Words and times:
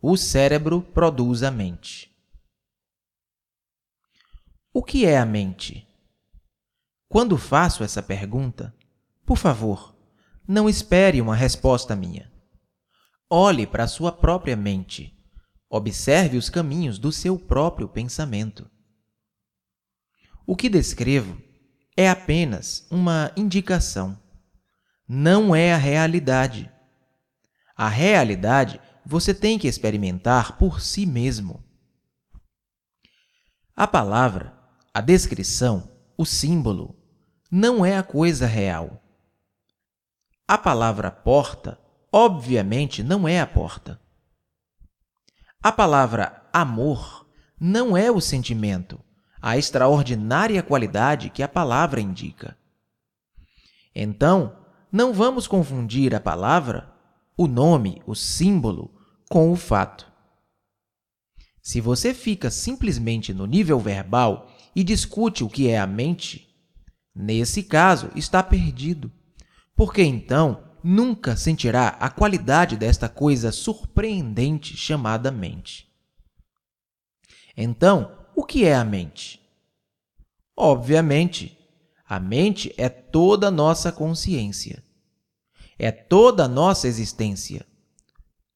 O 0.00 0.16
cérebro 0.16 0.80
produz 0.80 1.42
a 1.42 1.50
mente. 1.50 2.08
O 4.72 4.80
que 4.80 5.04
é 5.04 5.18
a 5.18 5.26
mente? 5.26 5.88
Quando 7.08 7.36
faço 7.36 7.82
essa 7.82 8.00
pergunta, 8.00 8.72
por 9.26 9.36
favor, 9.36 9.96
não 10.46 10.68
espere 10.68 11.20
uma 11.20 11.34
resposta 11.34 11.96
minha. 11.96 12.32
Olhe 13.28 13.66
para 13.66 13.82
a 13.82 13.88
sua 13.88 14.12
própria 14.12 14.56
mente. 14.56 15.12
Observe 15.68 16.36
os 16.36 16.48
caminhos 16.48 16.96
do 16.96 17.10
seu 17.10 17.36
próprio 17.36 17.88
pensamento. 17.88 18.70
O 20.46 20.54
que 20.54 20.68
descrevo 20.68 21.42
é 21.96 22.08
apenas 22.08 22.86
uma 22.88 23.32
indicação. 23.36 24.16
Não 25.08 25.56
é 25.56 25.74
a 25.74 25.76
realidade. 25.76 26.70
A 27.76 27.88
realidade 27.88 28.80
você 29.10 29.32
tem 29.32 29.58
que 29.58 29.66
experimentar 29.66 30.58
por 30.58 30.82
si 30.82 31.06
mesmo. 31.06 31.64
A 33.74 33.86
palavra, 33.86 34.52
a 34.92 35.00
descrição, 35.00 35.90
o 36.14 36.26
símbolo, 36.26 36.94
não 37.50 37.86
é 37.86 37.96
a 37.96 38.02
coisa 38.02 38.46
real. 38.46 39.02
A 40.46 40.58
palavra 40.58 41.10
porta, 41.10 41.80
obviamente, 42.12 43.02
não 43.02 43.26
é 43.26 43.40
a 43.40 43.46
porta. 43.46 43.98
A 45.62 45.72
palavra 45.72 46.46
amor 46.52 47.26
não 47.58 47.96
é 47.96 48.10
o 48.10 48.20
sentimento, 48.20 49.00
a 49.40 49.56
extraordinária 49.56 50.62
qualidade 50.62 51.30
que 51.30 51.42
a 51.42 51.48
palavra 51.48 51.98
indica. 51.98 52.58
Então, 53.94 54.54
não 54.92 55.14
vamos 55.14 55.46
confundir 55.46 56.14
a 56.14 56.20
palavra, 56.20 56.92
o 57.38 57.46
nome, 57.46 58.02
o 58.06 58.14
símbolo, 58.14 58.97
com 59.28 59.52
o 59.52 59.56
fato. 59.56 60.06
Se 61.62 61.80
você 61.80 62.14
fica 62.14 62.50
simplesmente 62.50 63.34
no 63.34 63.44
nível 63.44 63.78
verbal 63.78 64.50
e 64.74 64.82
discute 64.82 65.44
o 65.44 65.48
que 65.48 65.68
é 65.68 65.78
a 65.78 65.86
mente, 65.86 66.48
nesse 67.14 67.62
caso 67.62 68.10
está 68.16 68.42
perdido, 68.42 69.12
porque 69.76 70.02
então 70.02 70.64
nunca 70.82 71.36
sentirá 71.36 71.88
a 71.88 72.08
qualidade 72.08 72.76
desta 72.76 73.08
coisa 73.08 73.52
surpreendente 73.52 74.76
chamada 74.76 75.30
mente. 75.30 75.86
Então, 77.56 78.16
o 78.34 78.44
que 78.44 78.64
é 78.64 78.74
a 78.74 78.84
mente? 78.84 79.40
Obviamente, 80.56 81.58
a 82.08 82.18
mente 82.18 82.72
é 82.78 82.88
toda 82.88 83.48
a 83.48 83.50
nossa 83.50 83.92
consciência. 83.92 84.82
É 85.78 85.92
toda 85.92 86.44
a 86.44 86.48
nossa 86.48 86.88
existência. 86.88 87.66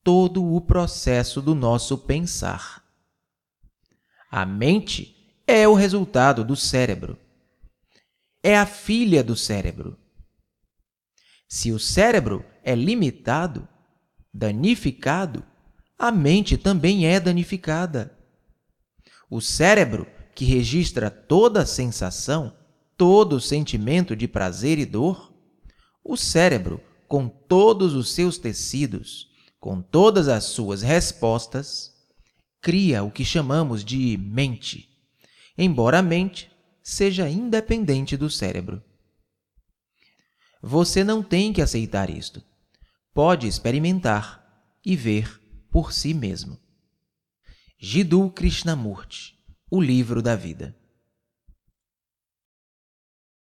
Todo 0.05 0.45
o 0.55 0.61
processo 0.61 1.41
do 1.41 1.55
nosso 1.55 1.97
pensar. 1.97 2.83
A 4.31 4.45
mente 4.45 5.17
é 5.47 5.69
o 5.69 5.75
resultado 5.75 6.45
do 6.45 6.57
cérebro. 6.57 7.17
É 8.43 8.57
a 8.57 8.67
filha 8.67 9.23
do 9.23 9.37
cérebro. 9.37 9.97
Se 11.49 11.71
o 11.71 11.79
cérebro 11.79 12.45
é 12.65 12.75
limitado, 12.75 13.69
danificado, 14.35 15.45
a 15.97 16.11
mente 16.11 16.57
também 16.57 17.07
é 17.07 17.21
danificada. 17.21 18.19
O 19.31 19.41
cérebro, 19.41 20.07
que 20.35 20.45
registra 20.45 21.11
toda 21.11 21.65
sensação, 21.65 22.57
todo 22.97 23.41
sentimento 23.41 24.17
de 24.17 24.27
prazer 24.27 24.79
e 24.79 24.87
dor, 24.87 25.33
o 26.03 26.17
cérebro, 26.17 26.81
com 27.07 27.29
todos 27.29 27.95
os 27.95 28.13
seus 28.13 28.39
tecidos, 28.39 29.32
com 29.63 29.81
todas 29.81 30.27
as 30.27 30.43
suas 30.43 30.83
respostas, 30.83 31.93
cria 32.61 33.05
o 33.05 33.13
que 33.13 33.25
chamamos 33.25 33.85
de 33.85 34.19
mente, 34.19 34.89
embora 35.57 36.01
a 36.01 36.03
mente 36.03 36.51
seja 36.83 37.31
independente 37.31 38.17
do 38.17 38.29
cérebro. 38.29 38.83
Você 40.61 41.05
não 41.05 41.23
tem 41.23 41.53
que 41.53 41.63
aceitar 41.63 42.11
isto. 42.11 42.43
Pode 43.15 43.47
experimentar 43.47 44.45
e 44.85 44.97
ver 44.97 45.41
por 45.71 45.93
si 45.93 46.13
mesmo. 46.13 46.59
Jiddu 47.79 48.31
Krishnamurti, 48.31 49.39
O 49.71 49.81
Livro 49.81 50.21
da 50.21 50.35
Vida. 50.35 50.77